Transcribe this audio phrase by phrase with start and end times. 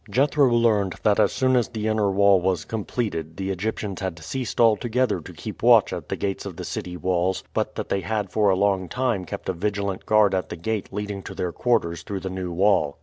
[0.09, 4.59] Jethro learned that as soon as the inner wall was completed the Egyptians had ceased
[4.59, 8.31] altogether to keep watch at the gates of the city walls, but that they had
[8.31, 12.01] for a long time kept a vigilant guard at the gate leading to their quarters
[12.01, 12.97] through the new wall.